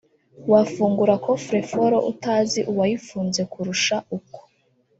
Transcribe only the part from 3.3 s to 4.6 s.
kurusha uko